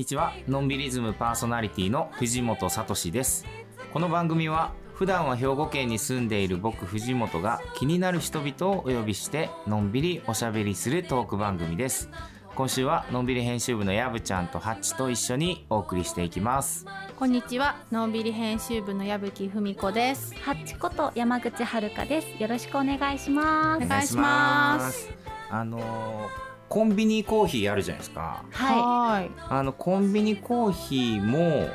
[0.00, 0.32] こんにちは。
[0.48, 3.44] のんびりズムパーソナリティの藤本聡です。
[3.92, 12.08] この番組は普段は兵庫県に住んでいる僕藤本が気になる人々をお呼びしてのんびりおしゃべりするトーク番組です。
[12.54, 16.86] 今週はのんびり編集部のやぶちゃんとハッチと一緒にお送りしていきます。
[17.18, 20.34] こんにちは、のんびり編集部の矢吹文子です。
[20.36, 22.42] ハッチこと山口遥です。
[22.42, 23.84] よろしくお願いします。
[23.84, 25.10] お願いします。
[25.50, 29.30] あのーコンビニコーヒーあるじゃないですかははい。
[29.48, 31.68] あのコンビニコーヒーも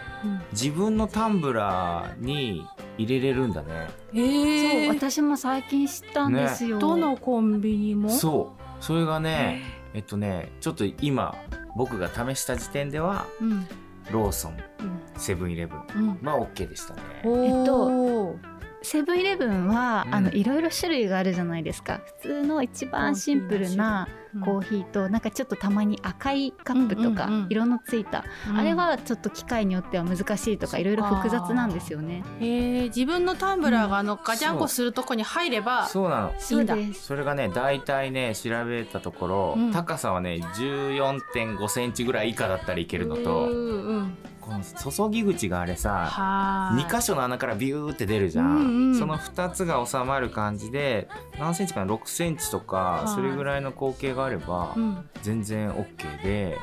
[0.53, 2.65] 自分のタンブラーに
[2.97, 4.61] 入れれるんだねえい。
[4.61, 6.79] そう、ー、私も最近知ったんですよ。
[6.79, 8.09] どのコンビニも？
[8.09, 9.63] そうそれがね
[9.93, 11.35] えっとねちょっと今
[11.75, 13.67] 僕が試した時点ではうん。
[14.11, 15.01] ローソンうん。
[15.17, 16.25] セブンイレブンうん。
[16.25, 18.54] は OK でしたねおっとー
[18.85, 20.15] セブンイレブンは、うん。
[20.15, 22.01] あのいろいろ種類があるじゃないですか。
[22.21, 24.07] 普通の一番シンプルな
[24.43, 28.57] コーヒーと、なんかちょっとたまに赤いカップとか、色のついた、うん。
[28.57, 32.23] あれはちょっと機械によっては難しいとかいろいろ複雑なんですよね。
[32.39, 36.29] えー、自分のタンブラーがあのガチャンコするとこに入れば、そうなの。
[36.29, 36.75] いいんだ。
[36.75, 37.05] そうです。
[37.05, 39.71] それがね大体ね調べたところ、うん。
[39.71, 44.17] 高さはね14.5センチぐらい以下だったらいけるのとうんうん。
[44.45, 46.85] この注ぎ口があれさはーい。
[46.85, 48.99] 2箇所の穴からビューって出るじゃん、うんうん。
[48.99, 51.07] その2つが収まる感じで
[51.39, 53.07] 何センチかな？6センチとかはい。
[53.07, 55.09] それぐらいの口径があればうん。
[55.23, 56.57] 全然 OK で。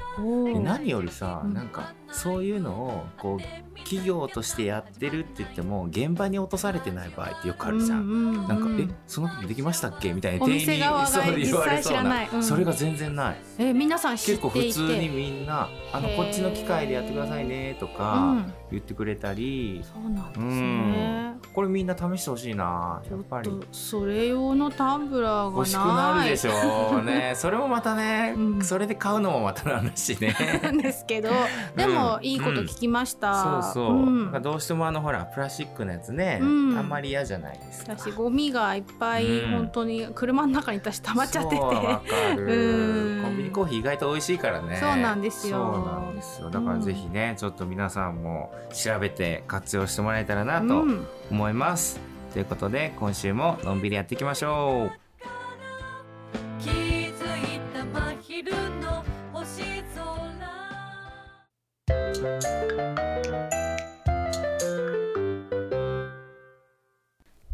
[0.53, 1.55] で何よりさ、うん。
[1.55, 8.01] なんかそういうのをこう企業としてやってるって言っても現場に落とされてない場合ってよくあるじゃん。
[8.01, 8.81] うんうんなんか、うん。
[8.81, 10.45] えそのことできましたっけみたいな。
[10.45, 12.29] お店側がそう言われそうな。
[12.33, 12.43] うん。
[12.43, 13.37] それが全然ない。
[13.59, 14.79] えー皆さん知って結いて。
[14.79, 21.41] 構普通にみんなあのこっちの機械でやってくださいねとうかん、言ってくれたり、そうなんですうねん。
[21.55, 23.03] これみんな試してほしいな。
[23.11, 23.51] やっぱり。
[23.51, 25.55] とそれ用のタンブラーがない。
[25.57, 27.05] 欲しくなるでしょう。
[27.05, 27.33] ね。
[27.37, 28.63] それもまたね、うん。
[28.63, 30.35] それで買うのもまたなんだしね。
[30.63, 31.31] なんですけど。
[31.77, 34.25] でもいいこと聞きました、そうそう、ん。
[34.25, 36.45] なんかどうしてもあのほらプラスチックのやつね、う
[36.75, 36.79] ん。
[36.79, 37.93] あんまり嫌じゃないですか。
[37.97, 39.51] 私ゴミがいっぱいうん。
[39.53, 41.57] 本当に車の中に私溜まっちゃってて。
[41.57, 43.19] そうわかる。
[43.19, 43.23] うん。
[43.23, 44.77] コンビニコーヒー意外と美味しいからね。
[44.77, 45.73] そうなんですよ。
[45.75, 46.51] そうなんですよ。
[46.51, 51.07] だからぜひね、ちょっと皆さんも調べて活用してもらえたらなとうん。
[51.31, 52.01] 思います、
[52.33, 54.99] ということで今週ものんびりやっていきましょう。
[56.61, 60.03] 気づいた真昼の星空。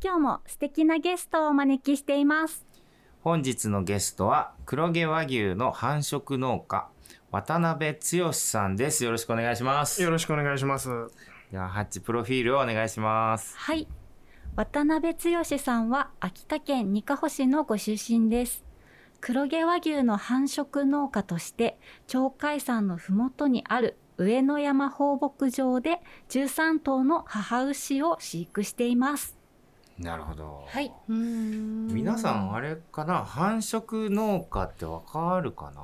[0.00, 2.64] 今日も素敵なゲストをお招きしています。
[3.22, 6.88] 本日のゲストは黒毛和牛の繁殖農家
[7.30, 10.88] 渡辺剛さんですよろしくお願いしますよろしくお願いします。
[11.52, 13.86] ではハッチプロフィールをお願いしますはい。
[14.56, 18.64] 渡辺剛さんは秋田県にかほ市のご出身です。
[19.20, 29.36] 黒毛和牛の繁殖農家として、鳥海山のふもとにある上野山放牧場で13頭の母牛を飼育しています。
[29.98, 30.92] なるほどはい。
[31.08, 33.24] うーん皆さんあれかな？
[33.24, 35.82] 繁殖農家ってわかるかな？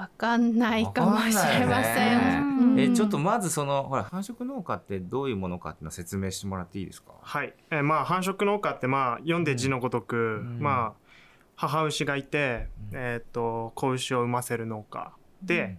[0.00, 2.84] わかんないかもしれません、ね。
[2.84, 7.12] えちょっとまずそのほら繁殖農家ってどういうものかっていうのを説明してもらっていいですか？
[7.20, 7.52] はい。
[7.70, 10.58] えーまあ繁殖農家ってまあ読んで字のごとく、ん。
[10.58, 11.10] まあ
[11.54, 12.98] 母牛がいて、うん。
[12.98, 15.12] えっ、と子牛を産ませる農家
[15.42, 15.76] で、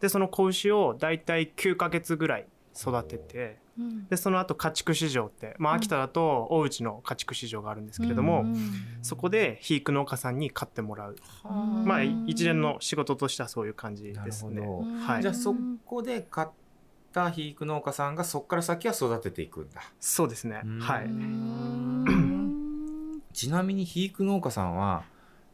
[0.00, 8.56] でその子牛をだいたい9ヶ月ぐらい育てて、うんでその後家畜市場って、まあ秋田だと大内の家畜市場があるんですけれども、うん
[9.02, 11.16] そこで肥育農家さんに買ってもらう。
[11.48, 14.60] うんまあ一連の仕事としてはそういう感じですね。
[15.06, 15.54] はいじゃあそ
[15.86, 16.48] こで買っ
[17.12, 20.62] た肥育農家さんがそこから先は育てていくんだそうですね。
[20.80, 21.04] はうい。
[21.06, 25.04] う んちなみに肥育農家さんは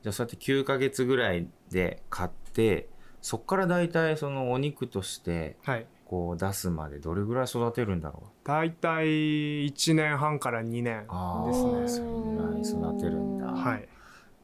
[0.03, 2.89] じゃあそうやって9ヶ月ぐらいで買って
[3.23, 5.87] そこからだいたいそのお肉としてはい。
[6.07, 8.49] こう出すまでどれぐらい育てるんだろう？
[8.49, 11.85] だいたい1年半から2年あですね。
[11.85, 13.89] あそれぐらい育てるんだ、はい。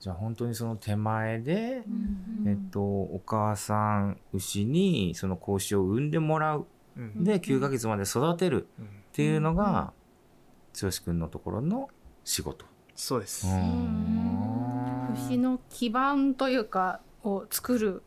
[0.00, 1.90] じゃあ本当にその手前で、う
[2.44, 6.66] んえっと、お母さん牛にその子牛を産んでもらう。
[6.96, 7.24] うん。
[7.24, 8.66] で9ヶ月まで育てる。
[8.78, 9.92] うんっていうのが
[10.80, 11.90] 剛くんのところの
[12.24, 12.64] 仕事。
[12.94, 13.46] そうです。
[13.46, 15.08] うん。
[15.28, 18.02] 牛の基盤というかを作る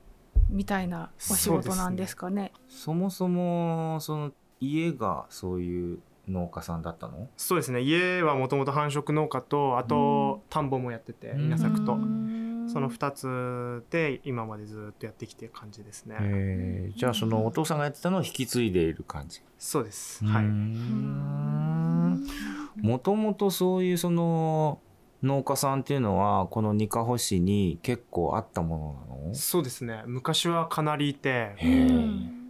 [0.49, 2.53] みたいなお仕事なんですかね。
[2.75, 7.29] そもそもその家がそういう農家さんだったの？
[7.37, 7.81] そうですね。
[7.81, 11.95] 家はもともと繁殖農家と、あと田んぼもやってて、うん稲作とう。
[11.97, 16.17] んその2つで今までずっとやってきてる感じですね。
[16.19, 19.41] えーじゃあそのお父さんがやってたのを引き継いでいる感じ？
[19.59, 20.25] そうです。
[20.25, 20.45] はい。
[22.83, 24.79] もともとそういうその
[25.23, 29.35] 農家さんっていうのはこのにかほ市に結構あったものなの？
[29.35, 30.03] そうですね。
[30.07, 31.55] 昔はかなりいて、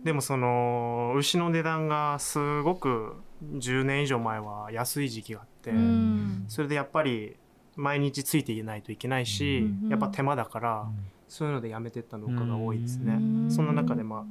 [0.06, 6.46] でもその牛の値段がすごく10年以上前は安い時期があって、うん。
[6.48, 7.36] それでやっぱり
[7.76, 10.88] 毎日ついていないといけないし、うんやっぱ手間だから、
[11.28, 13.18] そういうのでやめてった農家が多いですね、う
[13.48, 14.24] んそんな中でまあ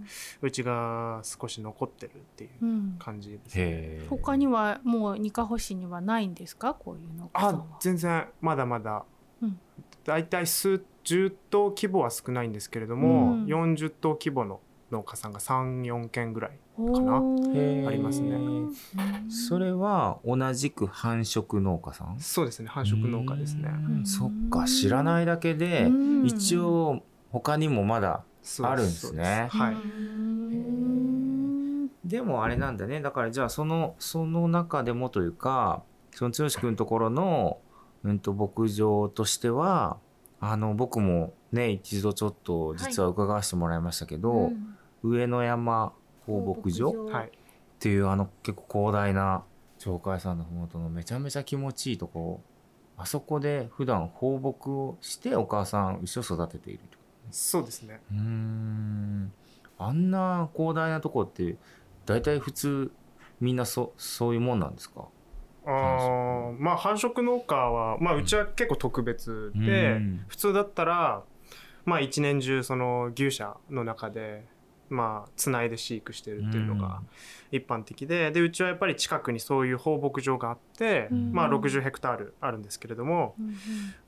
[0.43, 3.63] うちが少し残ってるっていううん感じですね。
[3.63, 4.07] へえ。
[4.09, 6.75] 他にはもうにかほ市にはないんですか？
[6.75, 7.65] こういう農家さんあは。
[7.81, 9.05] 全然まだまだ、
[9.43, 9.59] うん。
[10.05, 13.45] だいたい数十頭規模は少ないんですけれども、うん。
[13.47, 14.61] 40頭規模の
[14.95, 17.89] 農家さんが34軒ぐらいおかなー。
[17.89, 18.39] ありますね。
[19.29, 22.21] それは同じく繁殖農家さん？
[22.21, 23.69] そうですね繁殖農家ですね。
[23.69, 24.07] うん。
[24.07, 26.27] そっか知らないだけでうん。
[26.27, 28.23] 一応他にもまだ
[28.63, 29.49] あるんですね。
[29.51, 30.95] はい、うん
[32.05, 33.01] でもあれなんだね。
[33.01, 35.83] だからじゃあそのその中でもというか
[36.13, 37.59] その剛君のところの、
[38.05, 39.99] うん、と牧場としては
[40.41, 44.74] あの僕もね一度ちょっと実は伺わせてもらいましたけど、うん
[45.05, 45.93] 上野山
[46.27, 47.31] 放牧場っはい、
[47.79, 49.45] ていうあの結構広大な
[49.79, 52.41] 鳥海山の麓のめちゃめちゃ気持ちいいとこ。
[52.97, 56.99] あそこで普段放牧をしてお母さん牛を育てていると。
[57.31, 58.01] そうですね。
[58.11, 59.33] うーん。
[59.79, 61.57] あんな広大なとこって
[62.07, 62.93] 大体普通
[63.41, 65.09] みんなそそういうもんなんですか？
[65.67, 70.25] あーまあ繁殖農家は、まあ、うちは結構特別で、うん。
[70.29, 71.25] 普通だったら
[71.85, 74.47] まあ一年中その牛舎の中で
[74.91, 77.01] まあつないで飼育してるっていうのが
[77.51, 81.33] 一般的ででうちはやっぱり近くにそういう放牧場があって、うん。
[81.33, 83.55] まあ60ヘクタールあるんですけれども、うん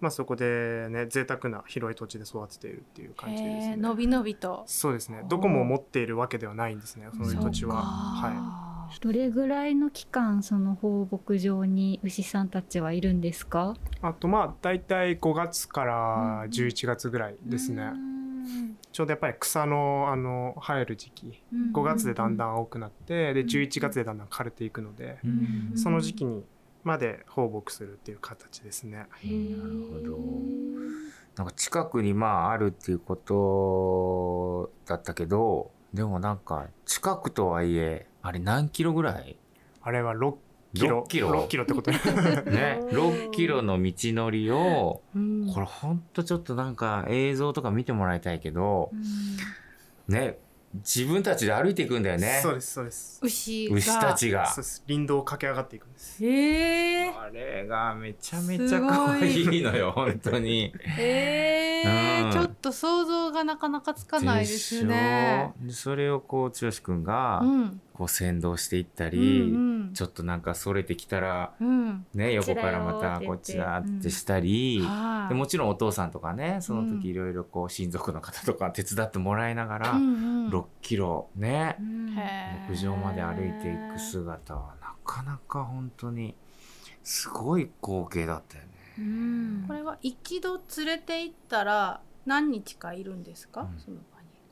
[0.00, 3.74] まあ、そこでね贅沢な広い土地で育てているっていう感じですへね。
[3.74, 4.64] ーのびのびと。
[4.66, 5.24] そうですね。
[5.28, 7.76] どこも持っているわけではないんですねそういう土地は。
[7.76, 13.74] はどれぐらいの期間その放牧場に牛さんたちはいるんですか？
[14.02, 18.16] あとまあ大体5月から11月ぐらいですね、うん
[18.92, 21.42] ちょうどやっぱり草のあの生える時期。
[21.72, 25.72] 5月でだんだん青くなってで11月でだんだん枯れていくのでうん。
[25.76, 26.44] その時期に
[26.84, 28.96] まで放牧するっていう形ですね。
[28.98, 29.08] なる
[29.92, 30.18] ほど。
[31.36, 39.36] なんか近くにまああるっていうことだったけどでもなんか近くとはいえあれ何キロぐらい？
[39.82, 40.34] あれは6
[40.78, 41.02] キロ。
[41.04, 41.44] 6キロ。
[41.44, 41.98] 6キロってことね。
[42.46, 42.80] ね。
[42.90, 45.52] 6キロの道のりをうん。
[45.52, 48.90] これほんとちょっとなんか映像とか見てもらいたいけど
[50.08, 50.38] ね
[50.74, 52.40] 自分たちで歩いていくんだよね。
[52.42, 53.20] そうですそうです。
[53.22, 53.76] 牛が。
[53.76, 54.46] 牛たちが。
[54.46, 54.84] そうです。
[54.86, 56.24] 林道を駆け上がっていくんです。
[56.24, 59.62] へえあれがめちゃめちゃ可愛い。
[59.62, 60.74] のよ本当に。
[60.80, 62.32] へ えうん。
[62.32, 65.52] ちょっと想像がなかなかつかないですね。
[65.60, 69.92] でそれをこう剛くんがうんこう先導していったうり、ん。
[69.94, 72.06] ちょっとなんかそれてきたらうん。
[72.12, 75.28] ね横からまたこっちだってしたり、はい。
[75.30, 77.00] でもちろんお父さんとかねそのうん。
[77.00, 80.50] 時いろいろこう親族の方とか手伝ってもらいながら、うんうん。
[80.50, 81.76] 6キロね
[82.16, 86.34] へー牧場まで歩いていく姿はなかなか本当に
[87.02, 88.70] すごい光景だったよね。
[88.98, 89.64] うん。
[89.66, 93.80] これは一度連れて行ったら何日かいるんですか、うん。
[93.80, 93.96] その。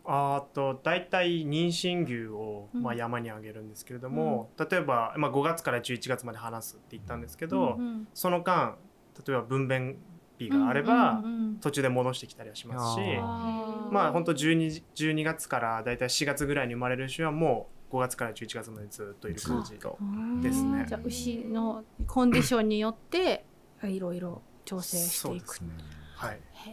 [0.07, 2.83] あーと大体妊娠牛を、うん。
[2.83, 8.77] まあ、山にあげるんですけれども、例えば、まあ、5月から11月まで話すって言ったんですけど、うんうんその間
[9.27, 9.95] 例えば分娩
[10.39, 13.93] 日があれば、うんうんうん途中で戻してきたりはしますしあー。
[13.93, 19.97] まあ本当 12, 12月から大体4月ぐらいに生まれる牛はもう5月から11月までずっといる感じと
[20.43, 20.85] ですね。
[20.89, 23.45] じゃあ牛のコンディションによって
[23.85, 25.61] いろいろ調整していく。
[25.61, 25.71] ね。
[26.17, 26.41] はい。
[26.53, 26.71] へ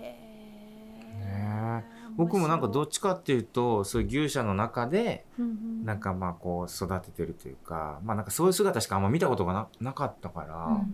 [1.21, 1.85] ね
[2.18, 10.88] 僕もなんかどっちかっていうとそういう牛舎の中でうんなんかまあこう育ててるというかまあなんかそういう姿しかあんま見たことがななかったから、うん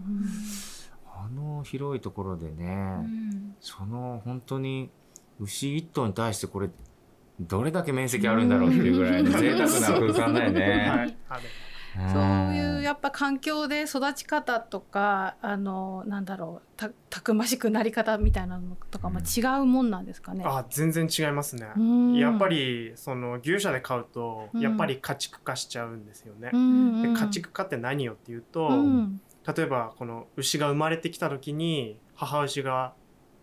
[1.20, 3.56] あの広いところでね、うん。
[3.60, 4.92] その本当に
[5.40, 6.70] 牛一頭に対してこれ
[7.40, 11.10] どれだけ面積あるんだろうっていうぐらいの贅沢な 空間だよはね。
[11.10, 11.44] いあで
[12.14, 20.44] そういうやっぱ環境で育ち方とかあのなんだろうたたくましくなり方みたいなのとかも違うもんなんですかね？
[20.46, 22.14] あ全然違いますね、うん。
[22.14, 24.62] やっぱりその牛舎で飼うとうん。
[24.62, 27.14] やっぱり家畜化しちゃうんですよね、うんうん。
[27.14, 29.20] で家畜化って何よっていうと、うん。
[29.56, 32.94] 例えばこの牛が生まれてきた時に母牛が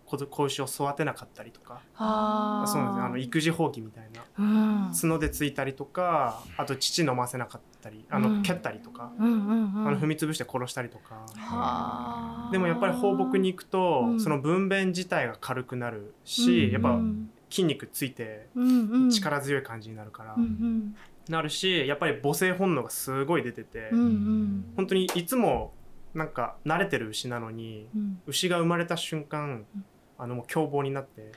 [0.05, 1.81] 子子牛を育てなかったりとか。
[1.97, 4.23] そうなんですねあの育児放棄みたいな。
[4.37, 4.91] うん。
[4.93, 8.37] 角でついたりとかあと乳飲ませなかったりあうん。
[8.37, 9.87] の蹴ったりとか、うんうんうん。
[9.87, 12.49] あの踏み潰して殺したりとか、はあ。
[12.51, 14.19] でもやっぱり放牧に行くと、うん。
[14.19, 19.09] その分娩自体が軽くなるし、うんやっぱうん筋肉ついてうんうん。
[19.09, 20.95] 力強い感じになるから、うんうん。
[21.29, 24.65] なるしやっぱり母性本能がすごい出てて、うんうん。
[24.75, 25.73] 本当にいつも
[26.13, 28.19] なんか慣れてる牛なのにうん。
[28.27, 29.85] 牛が生まれた瞬間、うん
[30.17, 31.27] あのもう凶暴になっても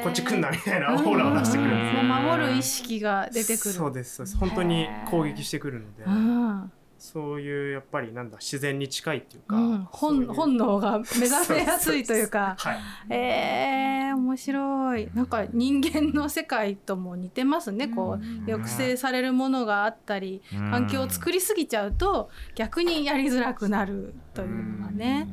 [0.00, 1.68] うこっち来んなみたいなオーラを出してくる。
[1.68, 1.70] ん。
[1.70, 3.74] ですもう守守る意識が出てくる。
[3.74, 4.38] そうですそうです。
[4.38, 6.72] 本当に攻撃してくるのでうん。
[6.98, 10.26] そういうやっぱりなんだ自然に近いっていうか、うん、そういう。
[10.28, 12.56] 本本能が目覚めやすいというか。
[12.58, 12.78] はい。
[13.10, 15.10] えー、面白い。
[15.14, 17.88] なんか人間の世界とも似てますね。
[17.88, 20.40] こう抑制されるものがあったり、
[20.70, 25.28] 環境を作りすぎちゃうと逆にやりづらくなるというのがね。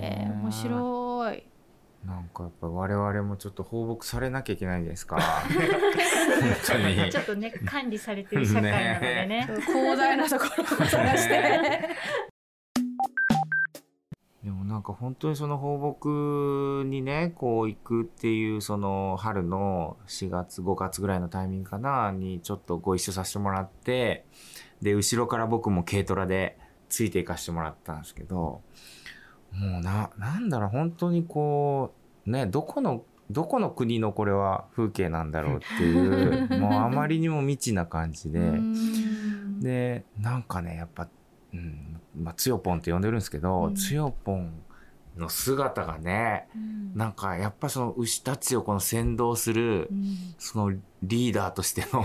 [0.00, 1.42] えー、面白い。
[2.06, 5.16] なんかやっぱ我々もちょっと放牧されなきゃいけないですか。
[5.50, 5.56] 本
[6.64, 7.10] 当に。
[7.10, 9.48] ちょっとね管理されてる社会なのでね。
[9.66, 11.88] 広大なところを探して。
[14.44, 24.24] でもなんか本当にその放牧にねこう行くっていうその春の4月5月ぐらいのタイミングかなにちょっとご一緒させてもらって
[24.80, 26.56] で後ろから僕も軽トラで
[26.88, 28.62] ついていかしてもらったんですけど
[29.52, 31.95] もうななんだろう本当にこう
[32.26, 38.38] ねどこのどこの国のこれは風景なんだろうっていう もうあまりにも未知な感じで。
[38.38, 39.26] うん
[39.60, 41.08] でなんかねやっぱ、
[41.52, 44.52] うんまあ、つよぽんって呼んでるんですけど、うんつよぽん
[45.16, 46.48] の姿がね
[46.94, 50.16] なんかやっぱその牛たちをこの先導するうん。
[50.38, 52.04] そのリーダーとしての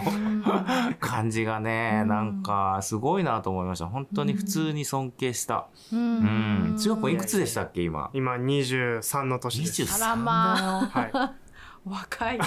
[1.00, 2.08] 感じがね、うん。
[2.10, 3.88] なんかすごいなと思いました。
[3.88, 5.68] 本当に普通に尊敬した。
[5.94, 6.76] ううん。
[6.78, 8.10] つよぽんいくつでしたっけ今？
[8.14, 9.84] 今23の年です。
[9.84, 11.34] 23あらまは
[11.86, 12.40] 若い。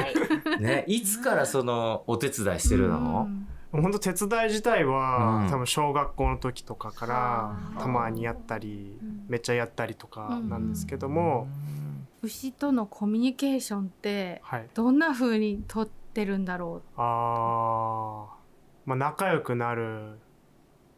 [0.58, 3.34] ねいつからそのお手伝いしてるの、うん。
[3.34, 5.50] い本当手伝い自体は、うん。
[5.50, 9.24] 多分小学校の時とかからはあたまにやったり、うん。
[9.28, 11.48] めっちゃやったりとかなんですけども、
[12.22, 14.66] 牛とのコミュニケーションってはい。
[14.74, 18.40] どんな風にとってるんだろあー。
[18.86, 20.18] まあ仲良くなる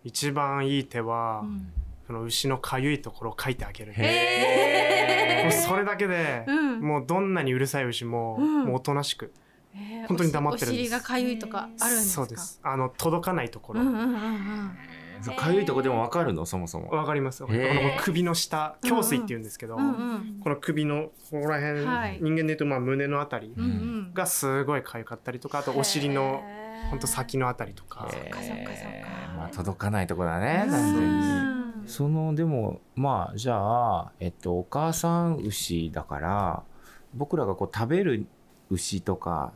[0.05, 1.47] 一番いい手は、う。
[1.47, 1.73] うん。
[2.07, 6.81] その牛のかゆいところを書いてあげる、へもうそれだけで、うん。
[6.81, 8.65] もうどんなにうるさい牛も、うん。
[8.65, 9.33] もうおとなしく
[9.75, 10.81] えー本当に黙ってるんです。
[10.81, 12.15] お尻がかゆいとかあるんですか？
[12.15, 12.61] そうです。
[12.63, 15.37] あの届かないところ、うんうんうんうん。
[15.37, 16.45] かゆいとこでもわかるの？
[16.47, 16.91] そもそも。
[16.91, 17.59] わかります、この
[18.01, 20.41] 首の下胸水って言うんですけど、うんうん。
[20.43, 22.19] この首のここら辺、はい。
[22.21, 23.55] 人間で言うとまあ胸のあたり。
[24.13, 26.63] がすごい痒かったりとかあとお尻のへー。
[26.91, 28.11] ほんと先のあたりとか、
[29.37, 30.67] まあ、届かないとこだね
[31.87, 36.65] そのでもまあじゃあ、えっと、お母さん牛だから
[37.15, 38.27] 僕らがこう食べる
[38.69, 39.53] 牛とか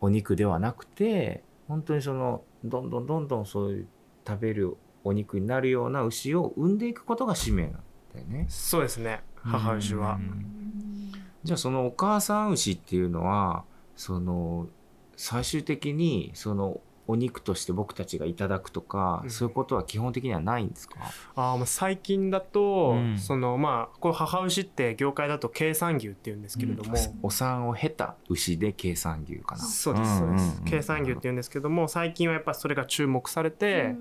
[0.00, 3.86] お肉ではなくて本当にそのどんどんどんどんそういう
[4.26, 7.72] 食べるお肉になるような牛を産んでいくことが使命なん
[8.14, 8.46] だよね。
[8.48, 9.22] そうですね。
[9.36, 10.14] 母牛は。
[10.14, 11.12] うん。
[11.42, 13.64] じゃあそのお母さん牛っていうのは
[13.96, 14.68] その
[15.16, 16.80] 最終的にその
[17.10, 19.30] お肉として僕たちがいただくとか、うん。
[19.30, 20.96] そういうことは基本的にはないんですか？
[21.36, 23.18] あーまあ最近だと、うん。
[23.18, 29.62] そのまあこう母牛って業界だと計算牛っていうんですけれども、お産を経た牛で計算牛かな。
[29.62, 33.94] そうですそうです、計算牛ってい言うんですけども最近はやっぱそれが注目されて、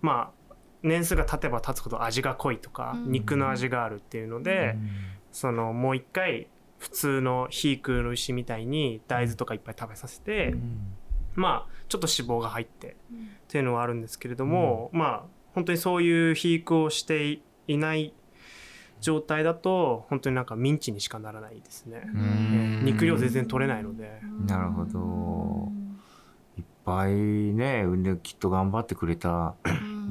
[0.00, 3.12] まあ年数が経てば経つほど味が濃いとか、うん。
[3.12, 4.76] 肉の味があるっていうので、
[5.30, 10.54] そのもう一回普通の肥育の牛みたいに大豆とかいっぱい食べさせて、
[11.34, 12.94] まあちょっと脂肪が入ってっ
[13.48, 15.22] ていうのはあるんですけれども、まあ
[15.54, 18.12] 本当にそういう肥育をしていない
[19.00, 22.02] 状態だと本当になんかミンチにしかならないですね。
[22.14, 22.82] うん。
[22.84, 25.72] 肉量全然取れないので、なるほど。
[26.56, 29.54] いっぱいね産んできっと頑張ってくれた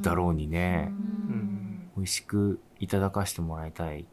[0.01, 1.89] だろうにね、うん。
[1.95, 4.05] 美味しくいただかしてもらいたい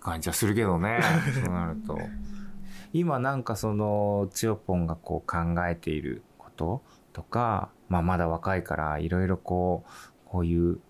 [0.00, 1.00] 感じはするけどね
[1.34, 1.98] そうなると。
[2.92, 6.22] 今なんかそのつよぽんがこう考えている
[6.58, 9.90] こととか、まあ、まだ若いからいろいろこう
[10.26, 10.80] こういう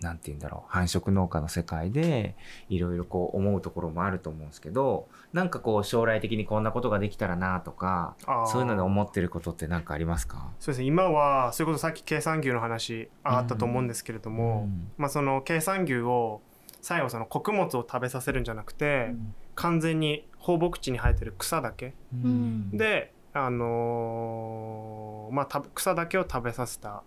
[0.00, 2.36] なんて言うんだろう繁殖農家の世界で
[2.68, 8.16] いろいろこう思うところもあると思うんですけどなんかこう将来的にこんなことができたらなとか
[8.46, 10.50] そういうので思ってることって何かありますか？
[10.58, 10.86] そうですね。
[10.86, 14.90] 今はそれこそさっき計算牛の話あったと思うんですけれども、うん。
[14.98, 16.42] まあ、その計算牛を
[16.82, 19.14] 最後その穀物を食べさせるんじゃなくて、
[19.54, 21.94] 完全に放牧地に生えてる草だけ。
[22.12, 22.76] うん。
[22.76, 27.02] で、あのーまあ、た草だけを食べさせた、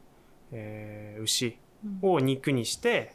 [0.51, 1.57] えー牛
[2.01, 3.13] を肉にして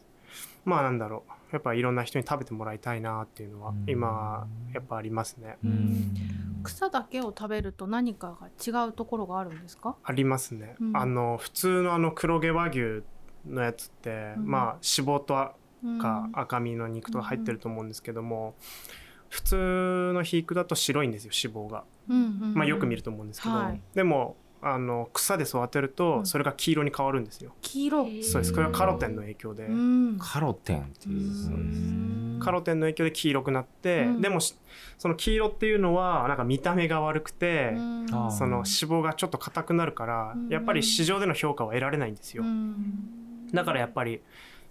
[0.64, 1.32] まあなんだろう。
[1.52, 3.84] やっぱいろんな人に食べてもらいたいなっていうのはうん。
[3.86, 5.58] 今やっぱありますね。
[5.62, 6.14] うん。
[6.62, 9.96] 草だけを食べると何かが違うところがあるんですか？
[10.02, 10.76] ありますね。
[10.80, 10.96] うん。
[10.96, 13.02] あの普通のあの黒毛和牛
[13.46, 14.46] のやつって、うん。
[14.46, 15.50] まあ脂肪と
[15.84, 15.98] うん。
[15.98, 18.54] か赤身の肉とか入ってると思うんですけども、
[19.32, 22.54] 普通の肥育だと白いんですよ脂肪が、うんうんうん。
[22.54, 23.80] まあ、よく見ると思うんですけど、はい。
[23.94, 26.26] でもあの草で育てると、うん。
[26.26, 27.54] それが黄色に変わるんですよ。
[27.62, 28.04] 黄色。
[28.24, 28.52] そうです。
[28.52, 30.18] これはカロテンの影響で、うん。
[30.20, 32.40] カロテンっていうそううん。
[32.42, 34.20] カロテンの影響で黄色くなって、うん。
[34.20, 34.54] でもし
[34.98, 37.72] その黄色っていうのはなんか見た目が悪くて、
[38.36, 40.48] その脂肪がちょっと硬くなるから、うん。
[40.48, 42.42] やっぱり市場での評価は得られないんですよ。
[42.42, 43.48] うん。
[43.54, 44.20] だからやっぱり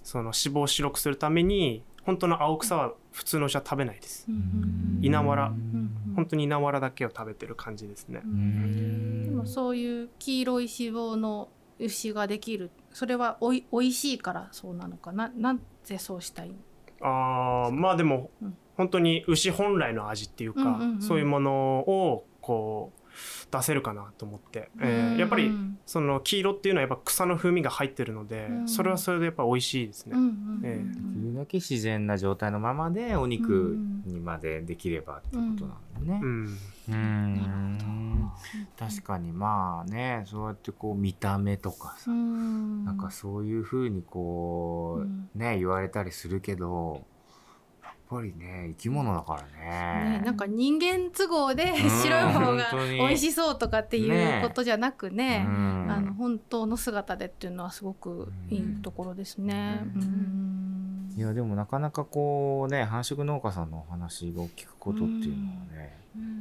[0.04, 4.26] その脂肪を白くするために本当の青草は普通の牛は食べないです。
[4.28, 5.00] うん。
[5.02, 5.48] 稲わら。
[5.48, 6.14] うん。
[6.16, 8.22] 本当に稲わらだけを食べてる感じですね。
[8.24, 9.26] うん。
[9.26, 12.72] でもそういう黄色い脂肪の牛ができる。
[12.92, 15.32] それはおいおいしいからそうなのかな。
[15.36, 16.52] なんでそうしたい
[17.02, 18.58] あーまあでもうん。
[18.78, 23.01] 本当に牛本来の味っていうか、そういうものをこう
[23.52, 25.52] 出せるかなと思って、えーやっぱり
[25.86, 28.68] その黄色っていうのはやっぱ草の風味が入ってるので、うん。
[28.68, 30.16] それはそれでやっぱ美味しいですね。
[30.64, 36.20] ええできるだけ自然な状態のままでお肉にまでできればってことなんだね。
[36.24, 36.26] う。
[36.26, 36.58] ん。
[36.90, 38.32] うん。
[38.78, 42.86] 確かにまあねそうやってこう見た目とかさ、うん。
[42.86, 45.04] なんかそういうふうにこ
[45.36, 47.06] う、ね言われたりするけど
[48.12, 49.44] ぱりね生き物だから
[50.04, 50.20] ね。
[50.20, 51.90] ね、なんか人間都合でん。
[51.90, 55.88] 白い方が美味しそうとかっていうことじゃなくねうん。
[55.90, 59.82] あの本当の姿でっていうのはすごくいいところですね。
[61.16, 65.98] いやでもなかなかこうね繁殖農家さんのお話を聞くことっていうのはね、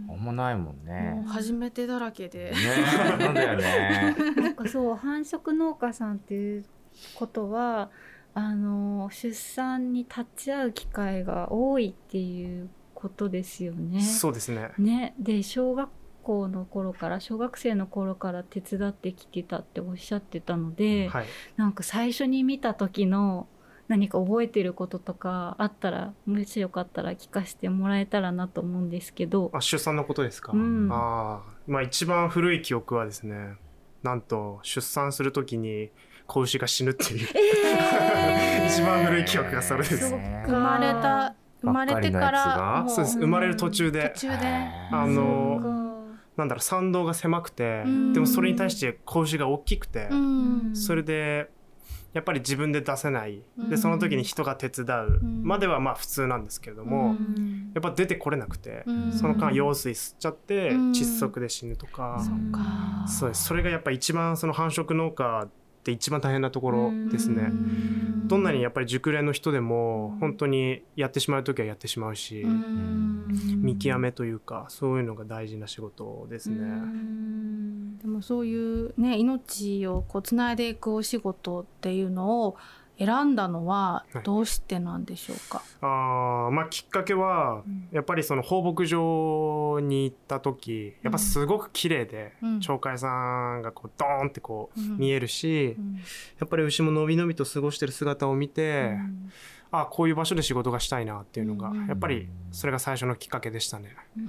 [0.08, 1.24] あんまないもんもうね。
[1.28, 2.50] 初めてだらけで。
[2.50, 2.56] ね。
[3.18, 4.16] なんだよね。
[4.36, 6.64] なんかそう繁殖農家さんっていう
[7.14, 7.90] ことは
[8.34, 14.00] あの出産に立ち会う機会が多いっていうことですよね。
[14.00, 14.70] そうですね。
[14.78, 15.88] ねで小学
[16.22, 21.26] 校の頃から小学生の頃から手伝ってきてたっておっしゃってたので、はい。
[21.56, 23.48] なんか最初に見た時の
[23.88, 29.50] 何か覚えてることとかあったらもしよかったら聞かせてもらえたらなと思うんですけど。
[29.52, 30.52] あ出産のことですか？
[30.52, 33.54] うんああまあ一番古い記憶はですね
[34.04, 35.90] なんと出産するときに
[36.30, 38.66] 子牛が死ぬっていう、えー。
[38.70, 40.14] 一番古い記憶がそれです
[40.46, 43.18] 生まれた生まれてからそうです。
[43.18, 44.14] 生まれる途中で。
[44.92, 48.12] あのなんだろう参道が狭くてうん。
[48.12, 50.70] でもそれに対して子牛が大きくてうん。
[50.74, 51.50] それで
[52.12, 53.42] やっぱり自分で出せない。
[53.58, 53.68] うん。
[53.68, 55.20] でその時に人が手伝う。
[55.20, 55.42] うん。
[55.42, 57.72] まではまあ普通なんですけれどうもん。
[57.74, 59.12] やっぱ出てこれなくてうん。
[59.12, 60.90] その間羊水吸っちゃってうん。
[60.92, 62.22] 窒息で死ぬとか。
[62.24, 63.06] そっか。
[63.08, 63.44] そうです。
[63.44, 65.48] それがやっぱ一番その繁殖農家
[65.80, 67.50] って一番大変なところですね。
[68.26, 73.26] どんなにやっぱり熟練の人でも本当にやってしまう時はやってしまうし、うん
[73.62, 76.58] 見極めというかそういうのが大事な仕事ですね。
[78.00, 82.56] でもそういうね命をこうつないでいくお仕事っていうのを
[83.00, 84.22] 選んだのははい。
[84.22, 85.62] どうしてなんでしょうか？
[85.80, 87.88] あーまあきっかけはうん。
[87.90, 92.60] やっぱりその放牧場に行った時やっぱすごく綺麗で、うん。
[92.60, 93.08] 鳥海さ
[93.56, 94.98] んがこうドーンってこううん。
[94.98, 95.94] 見えるし、うん。
[95.94, 96.00] や
[96.44, 98.96] っぱり牛ものびのびと過ごしてる姿を見て、
[99.72, 101.86] あこういう場所で仕事がしたいなっていうのが、うん。
[101.86, 103.96] やっぱりそれが最初のきっかけでしたね。
[104.18, 104.26] うん。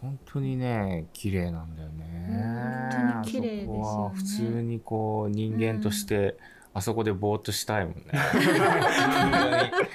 [0.00, 2.07] 本当にね綺麗なんだよね。
[2.28, 3.80] 本当に綺麗ですよね。
[3.80, 6.36] あそこは普通にこう人間として
[6.74, 8.02] あそこでぼーっとしたいもんね。
[8.12, 9.88] 本当に。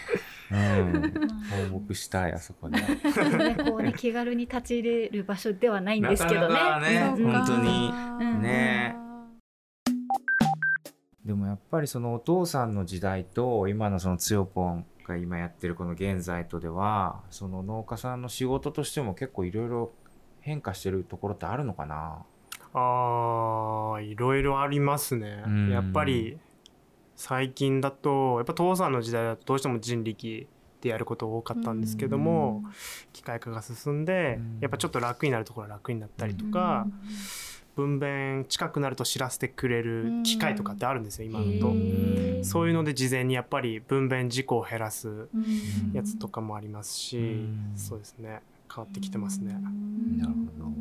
[0.51, 1.11] うん、
[1.71, 2.79] 放牧したいあそこで。
[2.79, 6.53] ねこうね気軽に立ち入れる場所ではないんですけどね。
[6.53, 7.31] なかなかねうん。
[7.31, 7.91] 本当に。
[8.19, 8.95] うんね。
[11.25, 19.91] でもやっぱりそのお父さんの時代と今のそのつよぽんが今やってるこの現在とではその農家さんの仕事としても結構いろいろ
[20.43, 22.23] 変化してるところってあるのかな？
[22.73, 25.69] あーいろいろありますね、うん。
[25.69, 26.37] やっぱり
[27.15, 30.47] 最近だとやっぱ父さんの時代だとどうしても人力
[30.81, 32.61] でやること多かったんですけども、
[33.13, 34.57] 機械化が進んで、うん。
[34.59, 36.87] やっぱちょっと楽になるところは楽になったりとか、
[37.75, 41.73] 分娩近くなると知らせてくれる機械とかってあるんですよ、今だと。
[42.43, 45.29] そういうので事前にやっぱり分娩事故を減らすうん。
[45.93, 47.71] やつとかもありますし、うん。
[47.75, 48.41] そうですね
[48.73, 49.53] 変わってきてますね。
[50.17, 50.73] なるほど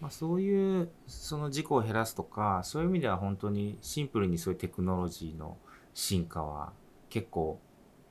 [0.00, 5.56] まあ、そういうその事故を減らすとかそういう意味では本当にシンプルにそういうテクノロジーの
[5.92, 6.72] 進化は
[7.10, 7.58] 結構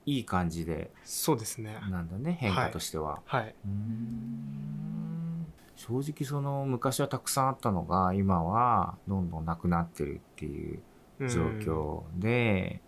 [0.06, 1.78] いい感じでそうですね。
[1.90, 3.20] なんだね変化としては。
[3.26, 3.56] はい。
[3.66, 10.80] うーん正直その昔はたくさんあったのが今はどんどんなくなってるっていう
[11.20, 12.82] うん状況で、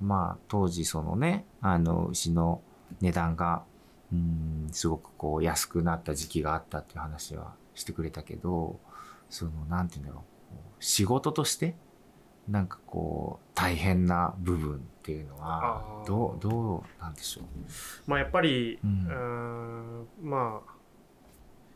[0.00, 2.60] まあ当時そのねあの牛の
[3.00, 3.62] 値段が
[4.12, 8.78] うんすごくこう安くなった時期があったっていう話はしてくれたけど
[9.30, 11.74] そのなんていうんだろう仕事として
[12.48, 17.44] なんかこう大変な部分っていうのはどうどうなんでしょう？
[18.06, 20.72] まあやっぱり、ううんーん、まあ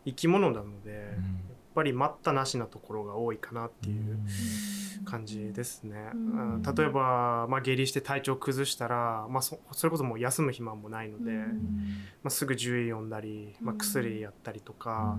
[0.04, 4.18] 生き物なので、やっぱり待ったなしなところが多いかなっていう
[5.04, 6.10] 感じですね。
[6.12, 6.54] うん。
[6.54, 11.62] うん例えば、まあ、下痢して体調崩したら、まあ、そそれこそもう休む暇もないので、うん。
[12.24, 15.18] まあ、すぐ獣医呼んだり、まあ、うん薬やったりとか、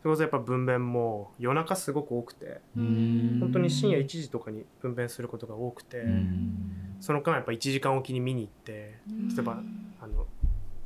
[0.00, 6.02] それこそやっぱ分娩も夜中すごく多くて本当に深夜1時とかに分娩することが多くて、
[7.00, 8.98] その間やっぱ1時間おきに見に行って
[9.36, 9.62] 例えば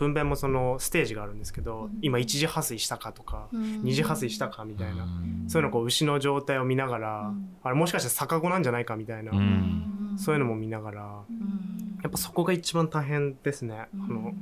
[0.03, 1.99] 分娩もそのステージがあるんですけど、うん。
[2.03, 3.83] 今1次破水したかとか、うん。
[3.83, 5.07] 二次破水したかみたいな、
[5.49, 7.57] そういうのをこう牛の状態を見ながら、うん。
[7.62, 10.17] あれもしかして逆子なんじゃないかみたいな、うん。
[10.19, 11.99] そういうのも見ながらうん。
[12.03, 13.87] やっぱそこが一番大変ですね。
[13.95, 14.05] うん。
[14.05, 14.33] あの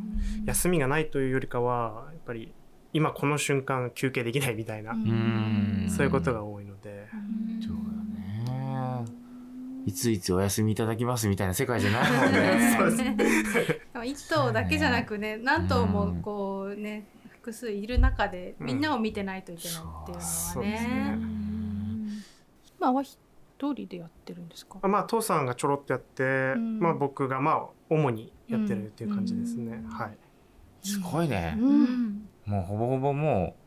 [0.47, 2.53] 休みがないというよりかはやっぱり
[2.93, 5.87] 今この瞬間休憩できないみたいな、ん。
[5.89, 6.65] そういうことが多い
[9.91, 12.75] いついつお休みいただきますみたいな世界じゃないもんね。
[12.79, 13.55] そうです。
[13.93, 21.17] でも一頭だけじゃなくね何頭もこうね複数いる中でみんなを見てないといけないっていうのそうはですね。
[21.17, 21.19] ね。
[22.79, 23.19] 今は一
[23.61, 24.79] 人でやってるんですか？
[24.81, 26.79] あまあ父さんがちょろっとやって、ん。
[26.79, 29.83] まあ僕がまあ主にやってるっていう感じですね。
[29.85, 29.91] うん。
[29.91, 30.17] はい。
[30.83, 31.57] すごいね。
[32.47, 33.60] もうほぼほぼもう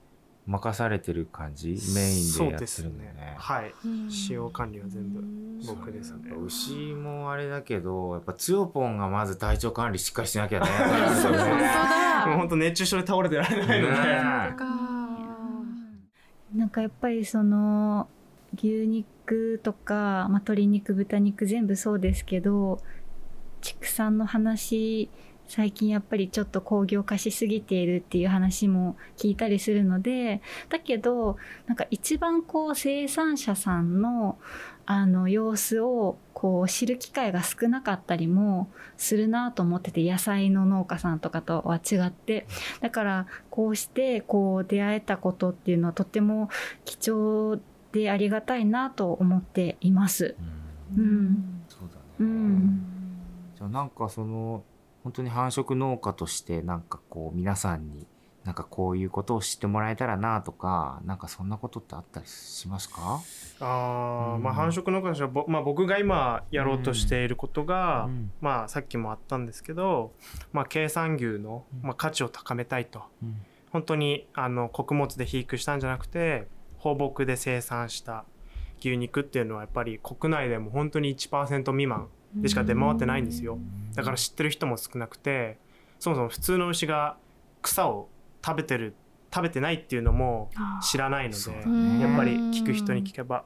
[0.46, 3.36] 任されてる感じメインでやってるんだよね。
[3.38, 3.74] はい。
[3.86, 5.60] うん使用管理は全部うん。
[5.66, 6.32] 僕ですね。
[6.46, 10.68] 牛もあれだけどやっぱつよぽんがまず体調管理しっかりしなきゃね。
[11.22, 12.26] そう本当だ。
[12.28, 13.98] もう本当熱中症で倒れてられないので、ね
[14.58, 14.66] か
[16.54, 18.08] なんかやっぱりその
[18.56, 22.80] 牛肉とか、まあ、鶏肉豚肉全部そうですけど
[23.62, 25.10] 畜産の話
[25.48, 34.38] 最近やっぱりちょっと工業化しすぎているっていう話も聞いたりするのでだけどなんか一番こう生産者さんの
[34.86, 42.46] あの様子をこう知る機会が少なかったりもするなと思ってて野菜の農家さんとかとは違って。
[42.82, 46.50] だからこうしてこう出会えたことっていうのはとっても
[46.84, 47.60] 貴重
[47.94, 50.36] でありがたいなと思っています。
[50.98, 51.04] うん。
[51.04, 51.64] うん。
[51.70, 52.86] そうだね、うん。
[53.56, 54.64] じゃあなんかその
[55.04, 58.08] 本当に繁殖農家としてなんかこう皆さんに
[58.46, 63.22] なんかこういうことを知ってもらえたらなとかなんかそんなことってあったりしますか？
[63.62, 64.44] あーうん。
[64.44, 68.32] まあ繁殖農家としてはぼ、まあ、僕が今やろうとしていることが、うん。
[68.42, 70.12] まあさっきもあったんですけど、
[70.52, 73.04] まあ、経産牛の、まあ、価値を高めたいと。
[73.22, 73.38] うん。
[73.72, 78.26] 本当にあの穀物で肥育したんじゃなくて放牧で生産した
[78.80, 83.58] 牛肉っていうのはやっぱり国内でも本当に1%未満でしか出回ってないんですよ
[83.96, 85.58] だから知ってる人も少なくて
[86.00, 87.18] そもそも普通の牛が
[87.62, 88.10] 草を
[88.46, 88.96] 食べてる
[89.34, 90.52] 食べてないっていうのも
[90.84, 92.02] 知らないのでね。
[92.02, 93.46] やっぱり聞く人に聞けば。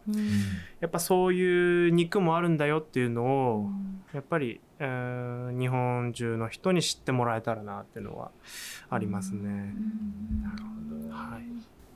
[0.81, 3.69] やっぱそういう肉もあるんだよっていうのを
[4.13, 8.31] やっぱり、えー日本中の人に知ってもらえたらなっていうのは
[8.89, 9.73] ありますね。
[10.43, 10.63] なる
[11.01, 11.15] ほど。
[11.15, 11.39] は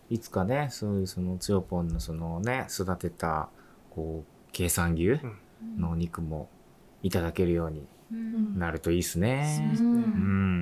[0.09, 0.15] い。
[0.15, 3.49] いつかねそういうそのつよぽんのそのね育てた
[3.89, 5.19] こう経産牛
[5.77, 6.49] のお肉も
[7.03, 9.77] いただけるようになるといいですね。
[9.79, 9.99] ううん